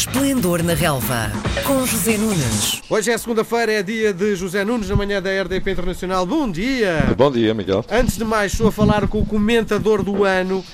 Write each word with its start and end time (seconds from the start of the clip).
Esplendor 0.00 0.62
na 0.62 0.72
Relva, 0.72 1.30
com 1.66 1.84
José 1.84 2.16
Nunes. 2.16 2.80
Hoje 2.88 3.10
é 3.10 3.18
segunda-feira, 3.18 3.70
é 3.70 3.82
dia 3.82 4.14
de 4.14 4.34
José 4.34 4.64
Nunes, 4.64 4.88
na 4.88 4.96
manhã 4.96 5.20
da 5.20 5.28
RDP 5.42 5.72
Internacional. 5.72 6.24
Bom 6.24 6.50
dia! 6.50 7.14
Bom 7.14 7.30
dia, 7.30 7.52
Miguel. 7.52 7.84
Antes 7.90 8.16
de 8.16 8.24
mais, 8.24 8.52
estou 8.52 8.68
a 8.68 8.72
falar 8.72 9.06
com 9.08 9.20
o 9.20 9.26
comentador 9.26 10.02
do 10.02 10.24
ano. 10.24 10.64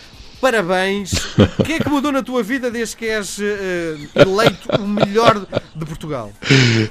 Parabéns! 0.41 1.13
O 1.59 1.63
que 1.65 1.75
é 1.75 1.79
que 1.79 1.89
mudou 1.89 2.13
na 2.13 2.23
tua 2.23 2.43
vida 2.43 2.71
desde 2.71 2.97
que 2.97 3.07
és 3.07 3.39
uh, 3.39 3.43
eleito 4.15 4.69
o 4.79 4.87
melhor 4.87 5.47
de 5.75 5.87
Portugal? 5.87 6.33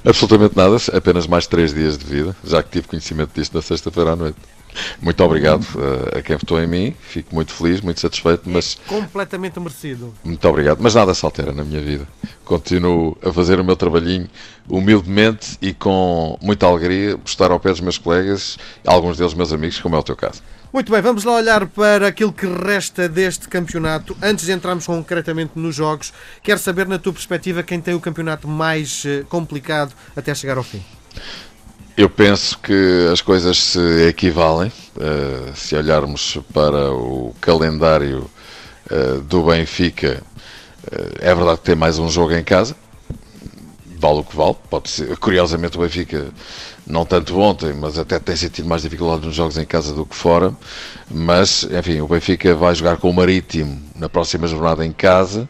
Absolutamente 0.04 0.56
nada, 0.56 0.78
apenas 0.94 1.28
mais 1.28 1.48
três 1.48 1.74
dias 1.74 1.98
de 1.98 2.06
vida, 2.06 2.36
já 2.44 2.62
que 2.64 2.70
tive 2.70 2.88
conhecimento 2.88 3.32
disto 3.34 3.54
na 3.54 3.62
sexta-feira 3.62 4.12
à 4.12 4.16
noite. 4.16 4.38
Muito 5.02 5.24
obrigado 5.24 5.64
uh, 5.76 6.18
a 6.18 6.22
quem 6.22 6.36
votou 6.36 6.62
em 6.62 6.68
mim, 6.68 6.96
fico 7.00 7.34
muito 7.34 7.54
feliz, 7.54 7.82
muito 7.82 8.00
satisfeito, 8.00 8.50
mas... 8.50 8.78
Completamente 8.88 9.60
merecido. 9.60 10.14
Muito 10.24 10.48
obrigado, 10.48 10.80
mas 10.82 10.96
nada 10.96 11.14
se 11.14 11.24
altera 11.26 11.54
na 11.54 11.64
minha 11.64 11.82
vida. 11.82 12.08
Continuo 12.44 13.18
a 13.24 13.32
fazer 13.32 13.60
o 13.60 13.64
meu 13.64 13.76
trabalhinho 13.76 14.30
humildemente 14.68 15.58
e 15.62 15.74
com 15.74 16.38
muita 16.42 16.66
alegria, 16.66 17.18
estar 17.26 17.52
ao 17.52 17.60
pé 17.60 17.70
dos 17.70 17.80
meus 17.80 17.98
colegas, 17.98 18.58
alguns 18.86 19.18
deles 19.18 19.34
meus 19.34 19.54
amigos, 19.54 19.80
como 19.80 19.96
é 19.96 20.00
o 20.00 20.04
teu 20.04 20.16
caso. 20.16 20.42
Muito 20.76 20.92
bem, 20.92 21.02
vamos 21.02 21.24
lá 21.24 21.36
olhar 21.36 21.68
para 21.68 22.06
aquilo 22.06 22.34
que 22.34 22.46
resta 22.46 23.08
deste 23.08 23.48
campeonato. 23.48 24.14
Antes 24.22 24.46
de 24.46 24.52
entrarmos 24.52 24.86
concretamente 24.86 25.54
nos 25.56 25.74
jogos, 25.74 26.12
quero 26.44 26.60
saber, 26.60 26.86
na 26.86 27.00
tua 27.00 27.14
perspectiva, 27.14 27.64
quem 27.64 27.80
tem 27.80 27.94
o 27.94 28.00
campeonato 28.02 28.46
mais 28.46 29.06
eh, 29.06 29.24
complicado 29.30 29.94
até 30.18 30.36
chegar 30.36 30.58
ao 30.58 30.64
fim. 30.64 30.84
Eu 31.96 32.10
penso 32.10 32.60
que 32.60 33.08
as 33.10 33.22
coisas 33.22 33.58
se 33.58 33.80
equivalem. 34.10 34.70
Uh, 34.98 35.56
se 35.56 35.78
olharmos 35.78 36.40
para 36.54 36.92
o 36.92 37.34
calendário 37.40 38.30
uh, 38.92 39.22
do 39.22 39.44
Benfica, 39.44 40.22
uh, 40.92 41.16
é 41.22 41.34
verdade 41.34 41.60
que 41.60 41.68
tem 41.68 41.76
mais 41.76 42.00
um 42.00 42.10
jogo 42.10 42.34
em 42.34 42.44
casa. 42.44 42.76
Vale 44.06 44.20
o 44.20 44.24
que 44.24 44.36
vale. 44.36 44.56
Pode 44.70 44.88
ser, 44.88 45.18
curiosamente, 45.18 45.78
o 45.78 45.82
Benfica, 45.82 46.28
não 46.86 47.08
tanto 47.08 47.40
ontem, 47.40 47.74
mas 47.74 47.98
até 47.98 48.20
tem 48.20 48.36
sentido 48.36 48.70
mais 48.70 48.84
dificuldade 48.84 49.26
nos 49.26 49.34
jogos 49.34 49.58
em 49.58 49.66
casa 49.66 49.96
do 49.96 50.06
que 50.06 50.16
fora. 50.16 50.54
Mas, 51.10 51.64
enfim, 51.64 52.02
o 52.02 52.08
Benfica 52.08 52.54
vai 52.54 52.76
jogar 52.76 52.98
com 52.98 53.10
o 53.10 53.14
Marítimo 53.14 53.82
na 53.96 54.08
próxima 54.08 54.46
jornada 54.46 54.86
em 54.86 54.92
casa. 54.92 55.50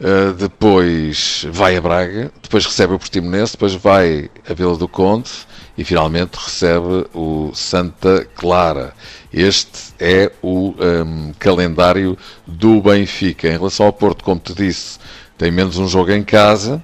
Uh, 0.00 0.32
depois 0.34 1.44
vai 1.50 1.76
a 1.76 1.80
Braga, 1.80 2.30
depois 2.40 2.64
recebe 2.64 2.94
o 2.94 2.98
Portimonense, 2.98 3.52
depois 3.52 3.74
vai 3.74 4.30
a 4.48 4.54
Vila 4.54 4.76
do 4.76 4.86
Conde 4.86 5.28
e 5.76 5.82
finalmente 5.82 6.36
recebe 6.36 7.06
o 7.12 7.50
Santa 7.52 8.24
Clara. 8.36 8.94
Este 9.32 9.92
é 9.98 10.30
o 10.40 10.74
um, 10.78 11.32
calendário 11.40 12.16
do 12.46 12.80
Benfica. 12.80 13.48
Em 13.48 13.58
relação 13.58 13.86
ao 13.86 13.92
Porto, 13.92 14.22
como 14.22 14.40
te 14.40 14.54
disse, 14.54 14.98
tem 15.36 15.50
menos 15.50 15.76
um 15.76 15.88
jogo 15.88 16.12
em 16.12 16.22
casa, 16.22 16.82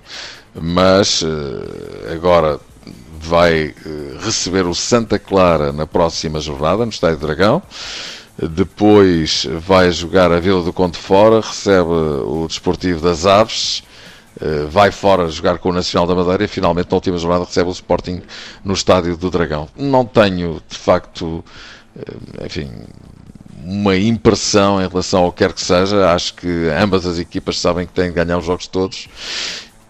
mas 0.61 1.23
uh, 1.23 2.13
agora 2.15 2.61
vai 3.19 3.75
uh, 3.85 4.19
receber 4.21 4.67
o 4.67 4.75
Santa 4.75 5.19
Clara 5.19 5.73
na 5.73 5.87
próxima 5.87 6.41
jornada, 6.41 6.85
no 6.85 6.91
Estádio 6.91 7.19
Dragão. 7.19 7.63
Depois 8.39 9.47
vai 9.61 9.91
jogar 9.91 10.31
a 10.31 10.39
Vila 10.39 10.63
do 10.63 10.73
Conde 10.73 10.99
fora, 10.99 11.41
recebe 11.41 11.89
o 11.89 12.47
Desportivo 12.47 13.01
das 13.01 13.25
Aves, 13.25 13.83
eh, 14.39 14.67
vai 14.69 14.91
fora 14.91 15.29
jogar 15.31 15.57
com 15.59 15.71
o 15.71 15.73
Nacional 15.73 16.07
da 16.07 16.15
Madeira 16.15 16.45
e 16.45 16.49
finalmente 16.49 16.91
na 16.91 16.97
última 16.97 17.17
jornada 17.17 17.45
recebe 17.47 17.71
o 17.71 17.73
Sporting 17.73 18.21
no 18.63 18.75
Estádio 18.75 19.17
do 19.17 19.31
Dragão. 19.31 19.67
Não 19.75 20.05
tenho, 20.05 20.61
de 20.69 20.77
facto, 20.77 21.43
eh, 21.97 22.45
enfim, 22.45 22.71
uma 23.65 23.97
impressão 23.97 24.83
em 24.83 24.87
relação 24.87 25.25
ao 25.25 25.33
que 25.33 25.39
quer 25.39 25.55
que 25.55 25.63
seja. 25.63 26.11
Acho 26.11 26.35
que 26.35 26.69
ambas 26.79 27.07
as 27.07 27.19
equipas 27.19 27.59
sabem 27.59 27.87
que 27.87 27.95
têm 27.95 28.09
de 28.09 28.15
ganhar 28.15 28.37
os 28.37 28.45
jogos 28.45 28.67
todos. 28.67 29.09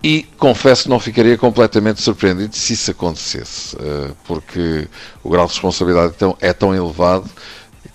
E 0.09 0.23
confesso 0.39 0.85
que 0.85 0.89
não 0.89 1.01
ficaria 1.01 1.37
completamente 1.37 2.01
surpreendido 2.01 2.55
se 2.55 2.75
isso 2.75 2.93
acontecesse, 2.93 3.77
eh, 3.77 4.13
porque 4.25 4.87
o 5.21 5.29
grau 5.29 5.45
de 5.47 5.53
responsabilidade 5.53 6.15
é 6.41 6.53
tão 6.53 6.73
elevado 6.73 7.29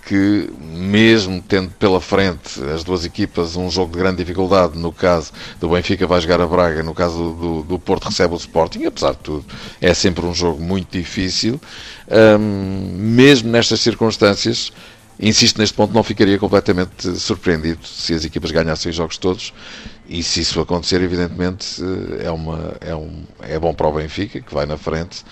que, 0.05 0.49
mesmo 0.59 1.41
tendo 1.41 1.69
pela 1.71 2.01
frente 2.01 2.61
as 2.75 2.83
duas 2.83 3.05
equipas 3.05 3.55
um 3.55 3.69
jogo 3.69 3.93
de 3.93 3.99
grande 3.99 4.17
dificuldade, 4.17 4.77
no 4.77 4.91
caso 4.91 5.31
do 5.57 5.69
Benfica 5.69 6.05
vai 6.05 6.19
jogar 6.19 6.41
a 6.41 6.47
Braga, 6.47 6.83
no 6.83 6.93
caso 6.93 7.31
do, 7.31 7.63
do 7.63 7.79
Porto 7.79 8.09
recebe 8.09 8.33
o 8.33 8.37
Sporting, 8.37 8.83
apesar 8.83 9.11
de 9.11 9.19
tudo, 9.19 9.45
é 9.79 9.93
sempre 9.93 10.25
um 10.25 10.33
jogo 10.33 10.61
muito 10.61 10.91
difícil. 10.91 11.61
Um, 12.09 12.91
mesmo 12.93 13.49
nestas 13.49 13.79
circunstâncias, 13.79 14.73
insisto 15.21 15.59
neste 15.59 15.75
ponto, 15.75 15.93
não 15.93 16.03
ficaria 16.03 16.37
completamente 16.39 17.17
surpreendido 17.19 17.85
se 17.85 18.13
as 18.13 18.25
equipas 18.25 18.51
ganhassem 18.51 18.89
os 18.89 18.95
jogos 18.95 19.17
todos. 19.17 19.53
E 20.09 20.21
se 20.23 20.41
isso 20.41 20.59
acontecer, 20.59 21.01
evidentemente, 21.01 21.81
é, 22.19 22.29
uma, 22.31 22.75
é, 22.81 22.95
um, 22.95 23.23
é 23.41 23.57
bom 23.57 23.73
para 23.73 23.87
o 23.87 23.93
Benfica, 23.93 24.41
que 24.41 24.53
vai 24.53 24.65
na 24.65 24.77
frente, 24.77 25.23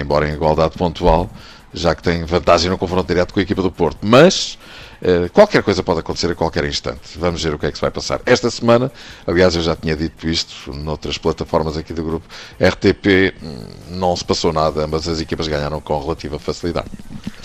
embora 0.00 0.28
em 0.28 0.32
igualdade 0.32 0.76
pontual 0.78 1.30
já 1.72 1.94
que 1.94 2.02
tem 2.02 2.24
vantagem 2.24 2.70
no 2.70 2.78
confronto 2.78 3.06
direto 3.06 3.32
com 3.32 3.40
a 3.40 3.42
equipa 3.42 3.62
do 3.62 3.70
Porto. 3.70 3.98
Mas 4.02 4.58
uh, 5.00 5.30
qualquer 5.32 5.62
coisa 5.62 5.82
pode 5.82 6.00
acontecer 6.00 6.30
a 6.30 6.34
qualquer 6.34 6.64
instante. 6.64 7.18
Vamos 7.18 7.42
ver 7.42 7.54
o 7.54 7.58
que 7.58 7.66
é 7.66 7.70
que 7.70 7.78
se 7.78 7.82
vai 7.82 7.90
passar. 7.90 8.20
Esta 8.26 8.50
semana, 8.50 8.90
aliás, 9.26 9.54
eu 9.54 9.62
já 9.62 9.74
tinha 9.74 9.96
dito 9.96 10.28
isto 10.28 10.72
noutras 10.72 11.18
plataformas 11.18 11.76
aqui 11.76 11.92
do 11.92 12.02
grupo, 12.02 12.26
RTP 12.60 13.34
hum, 13.42 13.66
não 13.90 14.14
se 14.16 14.24
passou 14.24 14.52
nada, 14.52 14.86
mas 14.86 15.08
as 15.08 15.20
equipas 15.20 15.48
ganharam 15.48 15.80
com 15.80 15.98
relativa 16.00 16.38
facilidade. 16.38 16.88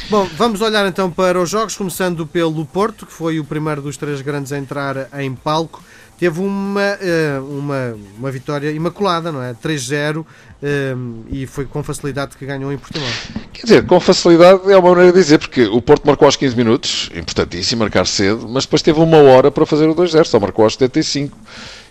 Bom, 0.09 0.25
vamos 0.37 0.61
olhar 0.61 0.87
então 0.87 1.11
para 1.11 1.39
os 1.39 1.49
jogos, 1.49 1.75
começando 1.75 2.25
pelo 2.25 2.65
Porto, 2.65 3.05
que 3.05 3.11
foi 3.11 3.39
o 3.39 3.43
primeiro 3.43 3.81
dos 3.81 3.97
três 3.97 4.21
grandes 4.21 4.53
a 4.53 4.57
entrar 4.57 5.09
em 5.19 5.35
palco 5.35 5.83
teve 6.17 6.39
uma, 6.39 6.81
eh, 6.81 7.39
uma, 7.39 7.97
uma 8.17 8.31
vitória 8.31 8.71
imaculada, 8.71 9.31
não 9.31 9.41
é? 9.41 9.53
3-0 9.53 10.25
eh, 10.61 10.95
e 11.29 11.45
foi 11.45 11.65
com 11.65 11.83
facilidade 11.83 12.35
que 12.35 12.45
ganhou 12.45 12.71
em 12.73 12.77
Portugal. 12.77 13.09
Quer 13.53 13.63
dizer, 13.63 13.85
com 13.85 13.99
facilidade 13.99 14.71
é 14.71 14.77
uma 14.77 14.89
maneira 14.89 15.13
de 15.13 15.19
dizer, 15.19 15.37
porque 15.37 15.65
o 15.65 15.81
Porto 15.81 16.05
marcou 16.05 16.25
aos 16.25 16.35
15 16.35 16.55
minutos, 16.55 17.11
importantíssimo 17.15 17.79
marcar 17.79 18.05
cedo, 18.07 18.47
mas 18.49 18.65
depois 18.65 18.81
teve 18.81 18.99
uma 18.99 19.17
hora 19.17 19.51
para 19.51 19.65
fazer 19.65 19.87
o 19.87 19.95
2-0, 19.95 20.25
só 20.25 20.39
marcou 20.39 20.63
aos 20.63 20.73
75 20.73 21.37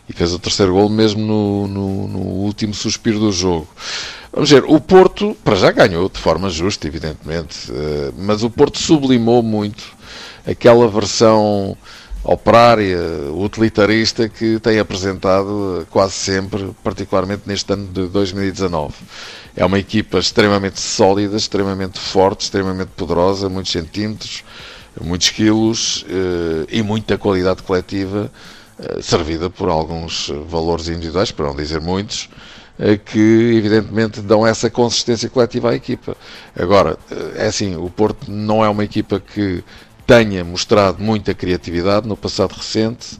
e 0.09 0.13
fez 0.13 0.33
o 0.33 0.39
terceiro 0.39 0.73
gol 0.73 0.89
mesmo 0.89 1.21
no, 1.25 1.67
no, 1.69 2.09
no, 2.09 2.19
último 2.19 2.75
suspiro 2.75 3.19
do 3.19 3.33
jogo. 3.33 3.69
Vamos 4.33 4.51
ver, 4.51 4.65
o 4.67 4.81
Porto, 4.81 5.37
para 5.43 5.57
já 5.57 5.71
ganhou 5.71 6.09
de 6.09 6.19
forma 6.19 6.51
justa, 6.51 6.87
evidentemente, 6.87 7.73
eh, 7.73 8.13
mas 8.19 8.43
o 8.43 8.51
Porto 8.51 8.79
sublimou 8.79 9.43
muito 9.43 9.85
aquela 10.47 10.87
versão 10.89 11.77
operária, 12.27 12.99
utilitarista 13.33 14.29
que 14.29 14.59
tem 14.59 14.81
apresentado 14.81 15.87
quase 15.91 16.15
sempre, 16.15 16.75
particularmente 16.83 17.43
neste 17.47 17.73
ano 17.73 17.87
de 17.87 18.09
2019. 18.09 18.95
É 19.55 19.65
uma 19.65 19.79
equipa 19.79 20.19
extremamente 20.19 20.81
sólida, 20.81 21.37
extremamente 21.37 22.01
forte, 22.01 22.41
extremamente 22.43 22.89
poderosa, 22.97 23.49
muitos 23.49 23.71
centímetros, 23.71 24.43
muitos 25.01 25.31
quilos 25.31 26.05
eh, 26.09 26.67
e 26.69 26.83
muita 26.83 27.17
qualidade 27.17 27.63
coletiva, 27.63 28.31
eh, 28.79 29.01
servida 29.01 29.49
por 29.49 29.69
alguns 29.69 30.33
valores 30.49 30.89
individuais, 30.89 31.31
para 31.31 31.47
não 31.47 31.55
dizer 31.55 31.81
muitos, 31.81 32.29
eh, 32.77 32.97
que 32.97 33.55
evidentemente 33.57 34.21
dão 34.21 34.45
essa 34.45 34.69
consistência 34.69 35.31
coletiva 35.31 35.71
à 35.71 35.75
equipa. 35.77 36.17
Agora, 36.59 36.99
é 37.37 37.47
assim, 37.47 37.77
o 37.77 37.89
Porto 37.89 38.29
não 38.29 38.65
é 38.65 38.69
uma 38.69 38.83
equipa 38.83 39.21
que 39.21 39.63
tenha 40.07 40.45
mostrado 40.45 41.03
muita 41.03 41.35
criatividade 41.35 42.07
no 42.07 42.17
passado 42.17 42.53
recente. 42.53 43.19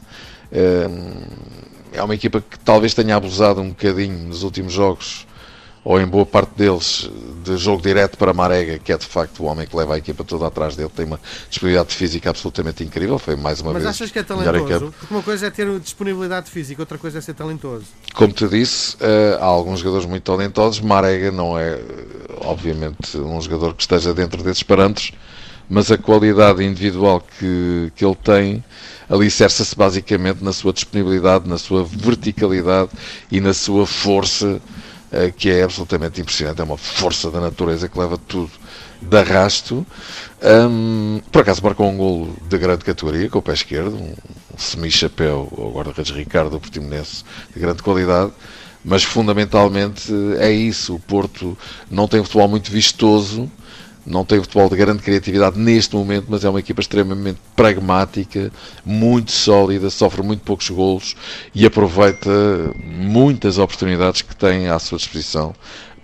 Ehm, 0.51 1.25
é 1.91 2.01
uma 2.01 2.15
equipa 2.15 2.41
que 2.41 2.57
talvez 2.59 2.93
tenha 2.93 3.15
abusado 3.15 3.59
um 3.59 3.69
bocadinho 3.69 4.17
nos 4.27 4.43
últimos 4.43 4.71
jogos, 4.71 5.27
ou 5.83 5.99
em 5.99 6.05
boa 6.05 6.25
parte 6.25 6.51
deles, 6.55 7.09
de 7.43 7.57
jogo 7.57 7.81
direto 7.81 8.17
para 8.17 8.33
Marega, 8.33 8.77
que 8.77 8.91
é 8.91 8.97
de 8.97 9.05
facto 9.05 9.41
o 9.41 9.45
homem 9.45 9.65
que 9.65 9.75
leva 9.75 9.95
a 9.95 9.97
equipa 9.97 10.23
toda 10.23 10.45
atrás 10.45 10.75
dele. 10.75 10.91
Tem 10.93 11.05
uma 11.05 11.19
disponibilidade 11.49 11.95
física 11.95 12.29
absolutamente 12.29 12.83
incrível. 12.83 13.17
Foi 13.17 13.35
mais 13.35 13.61
uma 13.61 13.71
Mas 13.73 13.83
vez. 13.83 13.85
Mas 13.85 13.95
achas 13.95 14.11
que 14.11 14.19
é 14.19 14.23
talentoso? 14.23 14.93
Porque 14.99 15.13
uma 15.13 15.23
coisa 15.23 15.47
é 15.47 15.49
ter 15.49 15.79
disponibilidade 15.79 16.49
física, 16.49 16.81
outra 16.81 16.97
coisa 16.97 17.19
é 17.19 17.21
ser 17.21 17.33
talentoso. 17.33 17.85
Como 18.13 18.33
te 18.33 18.47
disse, 18.47 18.97
eh, 18.99 19.37
há 19.39 19.45
alguns 19.45 19.79
jogadores 19.79 20.05
muito 20.05 20.23
talentosos. 20.23 20.81
Marega 20.81 21.31
não 21.31 21.57
é, 21.57 21.79
obviamente, 22.41 23.17
um 23.17 23.39
jogador 23.41 23.73
que 23.73 23.81
esteja 23.81 24.13
dentro 24.13 24.43
desses 24.43 24.63
parâmetros 24.63 25.13
mas 25.69 25.91
a 25.91 25.97
qualidade 25.97 26.63
individual 26.63 27.21
que, 27.39 27.91
que 27.95 28.05
ele 28.05 28.15
tem 28.15 28.63
alicerça-se 29.09 29.75
basicamente 29.75 30.43
na 30.43 30.53
sua 30.53 30.73
disponibilidade, 30.73 31.47
na 31.47 31.57
sua 31.57 31.83
verticalidade 31.83 32.91
e 33.31 33.39
na 33.39 33.53
sua 33.53 33.85
força, 33.85 34.61
eh, 35.11 35.31
que 35.35 35.49
é 35.49 35.63
absolutamente 35.63 36.19
impressionante. 36.19 36.59
É 36.59 36.63
uma 36.63 36.77
força 36.77 37.31
da 37.31 37.39
natureza 37.39 37.87
que 37.87 37.97
leva 37.97 38.17
tudo 38.17 38.51
de 39.01 39.17
arrasto. 39.17 39.85
Um, 40.41 41.21
por 41.31 41.41
acaso 41.41 41.63
marcou 41.63 41.89
um 41.89 41.97
golo 41.97 42.35
de 42.49 42.57
grande 42.57 42.83
categoria 42.83 43.29
com 43.29 43.39
o 43.39 43.41
pé 43.41 43.53
esquerdo, 43.53 43.95
um 43.95 44.13
semi-chapéu 44.57 45.51
ao 45.57 45.71
guarda-redes 45.71 46.11
Ricardo 46.11 46.59
Portimonense 46.59 47.23
de 47.53 47.59
grande 47.59 47.81
qualidade. 47.81 48.31
Mas 48.83 49.03
fundamentalmente 49.03 50.13
é 50.39 50.51
isso. 50.51 50.95
O 50.95 50.99
Porto 50.99 51.57
não 51.89 52.07
tem 52.07 52.23
futebol 52.23 52.47
muito 52.47 52.71
vistoso, 52.71 53.51
não 54.07 54.23
tem 54.23 54.39
futebol 54.39 54.69
de 54.69 54.77
grande 54.77 55.03
criatividade 55.03 55.59
neste 55.59 55.95
momento, 55.95 56.27
mas 56.29 56.45
é 56.45 56.49
uma 56.49 56.59
equipa 56.59 56.79
extremamente 56.79 57.39
pragmática, 57.55 58.51
muito 58.85 59.31
sólida, 59.31 59.89
sofre 59.89 60.23
muito 60.23 60.43
poucos 60.43 60.69
golos 60.69 61.15
e 61.53 61.65
aproveita 61.65 62.29
muitas 62.83 63.57
oportunidades 63.57 64.21
que 64.21 64.35
tem 64.35 64.67
à 64.67 64.79
sua 64.79 64.97
disposição. 64.97 65.53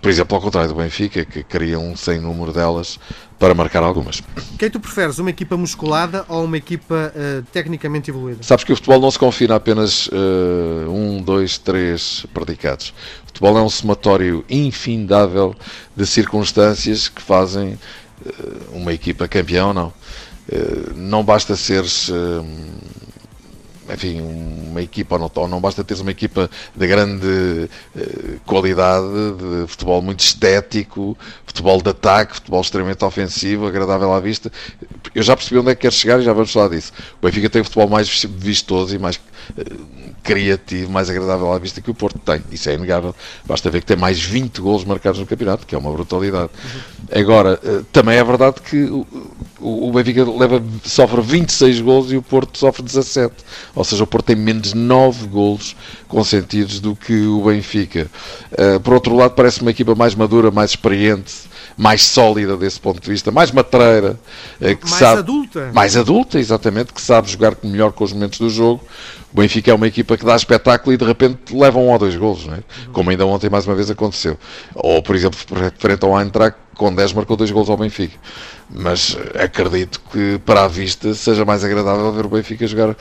Por 0.04 0.10
exemplo, 0.10 0.36
ao 0.36 0.42
contrário 0.42 0.68
do 0.68 0.74
Benfica, 0.74 1.24
que 1.24 1.42
cria 1.42 1.78
um 1.78 1.96
sem 1.96 2.20
número 2.20 2.52
delas 2.52 3.00
para 3.38 3.54
marcar 3.54 3.82
algumas. 3.82 4.22
Quem 4.58 4.68
tu 4.68 4.78
preferes, 4.78 5.18
uma 5.18 5.30
equipa 5.30 5.56
musculada 5.56 6.26
ou 6.28 6.44
uma 6.44 6.58
equipa 6.58 7.10
uh, 7.16 7.42
tecnicamente 7.50 8.10
evoluída? 8.10 8.42
Sabes 8.42 8.66
que 8.66 8.72
o 8.74 8.76
futebol 8.76 9.00
não 9.00 9.10
se 9.10 9.18
confina 9.18 9.54
a 9.54 9.56
apenas 9.56 10.08
uh, 10.08 10.90
um, 10.90 11.22
dois, 11.22 11.56
três 11.56 12.26
predicados. 12.34 12.90
O 13.22 13.28
futebol 13.28 13.56
é 13.56 13.62
um 13.62 13.70
somatório 13.70 14.44
infindável 14.50 15.56
de 15.96 16.06
circunstâncias 16.06 17.08
que 17.08 17.22
fazem 17.22 17.78
uh, 18.26 18.74
uma 18.74 18.92
equipa 18.92 19.26
campeã 19.26 19.68
ou 19.68 19.72
não. 19.72 19.92
não 20.94 21.24
basta 21.24 21.56
seres 21.56 22.10
enfim, 23.92 24.20
uma 24.20 24.82
equipa, 24.82 25.18
ou 25.34 25.48
não, 25.48 25.60
basta 25.60 25.84
teres 25.84 26.00
uma 26.00 26.10
equipa 26.10 26.50
de 26.74 26.86
grande 26.86 27.68
uh, 27.96 28.40
qualidade, 28.46 29.06
de 29.06 29.66
futebol 29.66 30.00
muito 30.00 30.20
estético, 30.20 31.16
futebol 31.46 31.80
de 31.82 31.90
ataque, 31.90 32.34
futebol 32.34 32.60
extremamente 32.60 33.04
ofensivo, 33.04 33.66
agradável 33.66 34.12
à 34.12 34.20
vista. 34.20 34.50
Eu 35.14 35.22
já 35.22 35.36
percebi 35.36 35.58
onde 35.58 35.70
é 35.70 35.74
que 35.74 35.82
quer 35.82 35.92
chegar 35.92 36.20
e 36.20 36.22
já 36.22 36.32
vamos 36.32 36.52
falar 36.52 36.68
disso. 36.68 36.92
O 37.20 37.26
Benfica 37.26 37.50
tem 37.50 37.62
um 37.62 37.64
futebol 37.64 37.88
mais 37.88 38.24
vistoso 38.24 38.94
e 38.94 38.98
mais 38.98 39.20
criativo, 40.22 40.90
mais 40.90 41.10
agradável 41.10 41.52
à 41.52 41.58
vista 41.58 41.80
que 41.80 41.90
o 41.90 41.94
Porto 41.94 42.18
tem. 42.18 42.42
Isso 42.50 42.68
é 42.70 42.74
inegável. 42.74 43.14
Basta 43.44 43.70
ver 43.70 43.80
que 43.80 43.86
tem 43.86 43.96
mais 43.96 44.20
20 44.20 44.60
golos 44.60 44.84
marcados 44.84 45.20
no 45.20 45.26
campeonato, 45.26 45.66
que 45.66 45.74
é 45.74 45.78
uma 45.78 45.92
brutalidade. 45.92 46.50
Uhum. 46.64 47.20
Agora, 47.20 47.60
uh, 47.62 47.84
também 47.92 48.16
é 48.16 48.24
verdade 48.24 48.56
que 48.62 48.84
o, 49.60 49.92
Benfica 49.92 50.24
leva, 50.24 50.62
sofre 50.82 51.20
26 51.20 51.80
golos 51.82 52.12
e 52.12 52.16
o 52.16 52.22
Porto 52.22 52.58
sofre 52.58 52.82
17. 52.82 53.34
Ou 53.74 53.84
seja, 53.84 54.02
o 54.02 54.06
Porto 54.06 54.26
tem 54.26 54.36
menos 54.36 54.72
9 54.72 55.26
golos 55.26 55.76
consentidos 56.08 56.80
do 56.80 56.96
que 56.96 57.26
o 57.26 57.44
Benfica. 57.44 58.10
Uh, 58.52 58.80
por 58.80 58.94
outro 58.94 59.14
lado, 59.14 59.32
parece 59.32 59.60
uma 59.60 59.70
equipa 59.70 59.94
mais 59.94 60.14
madura, 60.14 60.50
mais 60.50 60.70
experiente, 60.70 61.34
mais 61.76 62.02
sólida 62.04 62.56
desse 62.56 62.80
ponto 62.80 63.00
de 63.00 63.10
vista, 63.10 63.30
mais 63.30 63.50
matreira. 63.50 64.18
Uh, 64.60 64.76
que 64.76 64.88
mais 64.88 64.98
sabe, 64.98 65.18
adulta. 65.18 65.70
Mais 65.72 65.96
adulta, 65.96 66.38
exatamente, 66.38 66.92
que 66.92 67.00
sabe 67.00 67.30
jogar 67.30 67.56
melhor 67.62 67.92
com 67.92 68.04
os 68.04 68.12
momentos 68.12 68.38
do 68.38 68.48
jogo. 68.48 68.82
O 69.32 69.40
Benfica 69.40 69.72
é 69.72 69.74
uma 69.74 69.88
equipa 69.88 70.16
que 70.16 70.24
dá 70.24 70.36
espetáculo 70.36 70.92
e 70.92 70.96
de 70.96 71.04
repente 71.04 71.54
leva 71.54 71.78
um 71.78 71.90
ou 71.90 71.98
dois 71.98 72.14
golos, 72.14 72.46
não 72.46 72.54
é? 72.54 72.62
como 72.92 73.10
ainda 73.10 73.26
ontem 73.26 73.50
mais 73.50 73.66
uma 73.66 73.74
vez 73.74 73.90
aconteceu. 73.90 74.38
Ou, 74.74 75.02
por 75.02 75.16
exemplo, 75.16 75.38
frente 75.76 76.04
ao 76.04 76.20
Eintracht, 76.20 76.56
com 76.74 76.94
10 76.94 77.12
marcou 77.12 77.36
dois 77.36 77.50
gols 77.50 77.68
ao 77.68 77.76
Benfica. 77.76 78.16
Mas 78.70 79.16
acredito 79.34 80.00
que 80.12 80.38
para 80.44 80.64
a 80.64 80.68
vista 80.68 81.14
seja 81.14 81.44
mais 81.44 81.64
agradável 81.64 82.12
ver 82.12 82.26
o 82.26 82.28
Benfica 82.28 82.66
jogar 82.66 82.90
uh, 82.90 82.96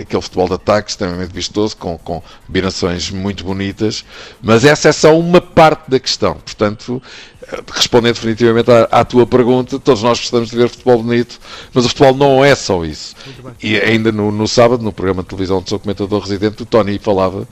aquele 0.00 0.22
futebol 0.22 0.48
de 0.48 0.54
ataque 0.54 0.90
extremamente 0.90 1.32
vistoso, 1.32 1.76
com, 1.76 1.96
com 1.98 2.22
combinações 2.46 3.10
muito 3.10 3.44
bonitas. 3.44 4.04
Mas 4.42 4.64
essa 4.64 4.88
é 4.88 4.92
só 4.92 5.18
uma 5.18 5.40
parte 5.40 5.90
da 5.90 6.00
questão. 6.00 6.34
Portanto, 6.34 7.02
eh, 7.37 7.37
respondendo 7.72 8.14
definitivamente 8.14 8.70
à, 8.70 8.84
à, 8.90 9.04
tua 9.04 9.26
pergunta, 9.26 9.78
todos 9.78 10.02
nós 10.02 10.18
gostamos 10.18 10.50
de 10.50 10.56
ver 10.56 10.68
futebol 10.68 11.02
bonito, 11.02 11.40
mas 11.72 11.84
o 11.84 11.88
futebol 11.88 12.14
não 12.14 12.44
é 12.44 12.54
só 12.54 12.84
isso. 12.84 13.14
E 13.62 13.76
ainda 13.76 14.12
no, 14.12 14.30
no, 14.30 14.46
sábado, 14.46 14.82
no 14.82 14.92
programa 14.92 15.22
de 15.22 15.28
televisão 15.28 15.62
do 15.62 15.68
seu 15.68 15.78
comentador 15.78 16.20
residente, 16.20 16.62
o 16.62 16.66
Tony 16.66 16.98
falava, 16.98 17.48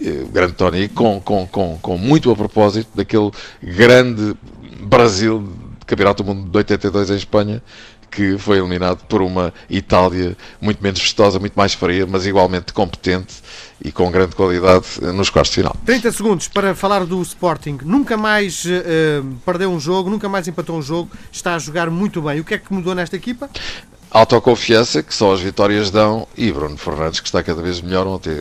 eh, 0.00 0.22
o 0.24 0.28
grande 0.28 0.54
Tony, 0.54 0.88
com, 0.88 1.20
com, 1.20 1.46
com, 1.46 1.78
com 1.80 1.98
muito 1.98 2.30
a 2.30 2.36
propósito 2.36 2.88
daquele 2.94 3.30
grande 3.62 4.34
Brasil, 4.80 5.48
Campeonato 5.86 6.22
do 6.22 6.34
Mundo 6.34 6.50
de 6.50 6.56
82 6.58 7.10
em 7.10 7.16
Espanha, 7.16 7.62
que 8.16 8.38
foi 8.38 8.56
eliminado 8.56 9.04
por 9.04 9.20
uma 9.20 9.52
Itália 9.68 10.34
muito 10.58 10.82
menos 10.82 10.98
vistosa, 10.98 11.38
muito 11.38 11.52
mais 11.54 11.74
fria, 11.74 12.06
mas 12.06 12.24
igualmente 12.24 12.72
competente 12.72 13.34
e 13.84 13.92
com 13.92 14.10
grande 14.10 14.34
qualidade 14.34 14.86
nos 15.14 15.28
quartos 15.28 15.50
de 15.50 15.56
final. 15.56 15.76
30 15.84 16.12
segundos 16.12 16.48
para 16.48 16.74
falar 16.74 17.04
do 17.04 17.20
Sporting. 17.20 17.78
Nunca 17.82 18.16
mais 18.16 18.64
uh, 18.64 19.22
perdeu 19.44 19.70
um 19.70 19.78
jogo, 19.78 20.08
nunca 20.08 20.30
mais 20.30 20.48
empatou 20.48 20.78
um 20.78 20.82
jogo, 20.82 21.10
está 21.30 21.54
a 21.54 21.58
jogar 21.58 21.90
muito 21.90 22.22
bem. 22.22 22.40
O 22.40 22.44
que 22.44 22.54
é 22.54 22.58
que 22.58 22.72
mudou 22.72 22.94
nesta 22.94 23.16
equipa? 23.16 23.50
autoconfiança 24.08 25.02
que 25.02 25.14
só 25.14 25.34
as 25.34 25.40
vitórias 25.40 25.90
dão 25.90 26.26
e 26.38 26.50
Bruno 26.50 26.78
Fernandes 26.78 27.20
que 27.20 27.26
está 27.26 27.42
cada 27.42 27.60
vez 27.60 27.82
melhor 27.82 28.06
ontem, 28.06 28.32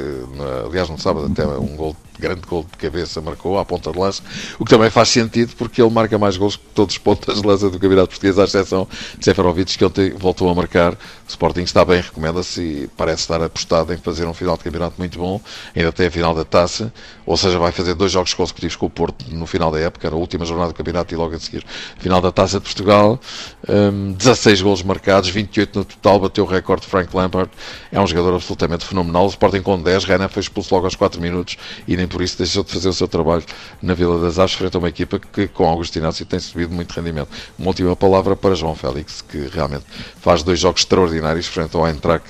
aliás 0.65 0.89
no 0.89 0.97
sábado 0.97 1.29
até 1.29 1.45
um 1.45 1.75
gol 1.75 1.97
grande 2.19 2.41
gol 2.41 2.65
de 2.69 2.77
cabeça 2.77 3.21
marcou 3.21 3.57
à 3.59 3.65
ponta 3.65 3.91
de 3.91 3.99
lança, 3.99 4.21
o 4.59 4.65
que 4.65 4.71
também 4.71 4.89
faz 4.89 5.09
sentido 5.09 5.55
porque 5.55 5.81
ele 5.81 5.91
marca 5.91 6.17
mais 6.17 6.37
gols 6.37 6.55
que 6.55 6.63
todos 6.73 6.95
os 6.95 6.99
pontas 6.99 7.41
de 7.41 7.47
lança 7.47 7.69
do 7.69 7.79
Campeonato 7.79 8.09
Português, 8.09 8.39
à 8.39 8.43
exceção 8.43 8.87
de 9.17 9.25
Seferovic, 9.25 9.77
que 9.77 9.85
ontem 9.85 10.11
voltou 10.11 10.49
a 10.49 10.55
marcar. 10.55 10.93
O 10.93 10.97
Sporting 11.27 11.61
está 11.61 11.83
bem, 11.83 12.01
recomenda-se 12.01 12.61
e 12.61 12.89
parece 12.95 13.21
estar 13.21 13.41
apostado 13.41 13.93
em 13.93 13.97
fazer 13.97 14.25
um 14.25 14.33
final 14.33 14.57
de 14.57 14.63
campeonato 14.63 14.95
muito 14.97 15.17
bom, 15.17 15.41
ainda 15.75 15.91
tem 15.91 16.07
a 16.07 16.11
final 16.11 16.35
da 16.35 16.45
taça, 16.45 16.93
ou 17.25 17.35
seja, 17.35 17.57
vai 17.57 17.71
fazer 17.71 17.95
dois 17.95 18.11
jogos 18.11 18.33
consecutivos 18.33 18.75
com 18.75 18.85
o 18.85 18.89
Porto 18.89 19.25
no 19.29 19.47
final 19.47 19.71
da 19.71 19.79
época, 19.79 20.09
na 20.09 20.15
última 20.15 20.45
jornada 20.45 20.71
do 20.71 20.75
campeonato 20.75 21.13
e 21.13 21.17
logo 21.17 21.35
a 21.35 21.39
seguir 21.39 21.65
final 21.97 22.21
da 22.21 22.31
taça 22.31 22.59
de 22.59 22.65
Portugal. 22.65 23.19
Um, 23.67 24.13
16 24.13 24.61
gols 24.61 24.83
marcados, 24.83 25.29
28 25.29 25.79
no 25.79 25.85
total, 25.85 26.19
bateu 26.19 26.43
o 26.43 26.47
recorde 26.47 26.83
de 26.83 26.87
Frank 26.87 27.15
Lampard. 27.15 27.49
É 27.91 27.99
um 27.99 28.07
jogador 28.07 28.35
absolutamente 28.35 28.85
fenomenal. 28.85 29.25
O 29.25 29.29
Sporting 29.29 29.61
com 29.61 29.81
10, 29.81 30.03
Renan 30.03 30.27
foi 30.27 30.41
expulso 30.41 30.73
logo 30.73 30.85
aos 30.85 30.95
4 30.95 31.19
minutos 31.19 31.57
e 31.87 31.97
nem 32.05 32.07
por 32.07 32.21
isso 32.21 32.37
deixou 32.37 32.63
de 32.63 32.71
fazer 32.71 32.87
o 32.87 32.93
seu 32.93 33.07
trabalho 33.07 33.43
na 33.81 33.93
Vila 33.95 34.21
das 34.21 34.37
Aves, 34.37 34.53
frente 34.53 34.75
a 34.75 34.79
uma 34.79 34.89
equipa 34.89 35.19
que 35.19 35.47
com 35.47 35.65
Augusto 35.65 35.97
Inácio 35.97 36.25
tem 36.25 36.39
subido 36.39 36.73
muito 36.73 36.91
rendimento. 36.91 37.29
Uma 37.57 37.69
última 37.69 37.95
palavra 37.95 38.35
para 38.35 38.53
João 38.53 38.75
Félix, 38.75 39.21
que 39.21 39.49
realmente 39.51 39.85
faz 40.21 40.43
dois 40.43 40.59
jogos 40.59 40.81
extraordinários 40.81 41.47
frente 41.47 41.75
ao 41.75 41.87
Eintracht 41.87 42.27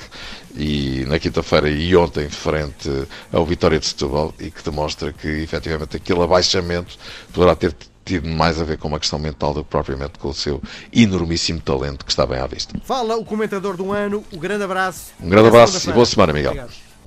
e 0.56 1.04
na 1.07 1.19
quinta-feira 1.19 1.69
e 1.69 1.94
ontem 1.95 2.30
frente 2.30 2.89
ao 3.31 3.45
Vitória 3.45 3.77
de 3.77 3.86
Setúbal 3.86 4.33
e 4.39 4.50
que 4.50 4.63
demonstra 4.63 5.12
que 5.12 5.27
efetivamente 5.27 5.98
aquele 5.98 6.24
abaixamento 6.24 6.98
poderá 7.33 7.54
ter 7.56 7.75
tido 8.06 8.30
mais 8.30 8.62
a 8.62 8.63
ver 8.63 8.78
com 8.78 8.88
uma 8.88 9.00
questão 9.00 9.19
mental 9.19 9.54
do 9.54 9.63
que 9.63 9.69
propriamente 9.69 10.18
com 10.19 10.30
o 10.30 10.33
seu 10.33 10.62
enormíssimo 10.94 11.60
talento 11.60 12.06
que 12.06 12.12
está 12.12 12.25
bem 12.25 12.39
à 12.39 12.48
vista. 12.48 12.80
Fala 12.86 13.18
o 13.18 13.25
comentador 13.25 13.75
do 13.75 13.92
ano, 13.92 14.24
um 14.31 14.38
grande 14.38 14.63
abraço. 14.63 15.12
Um 15.19 15.28
grande 15.28 15.50
abraço 15.50 15.89
e 15.89 15.92
boa 15.92 16.06
semana, 16.06 16.31
Miguel. 16.31 16.51
Obrigado. 16.51 16.84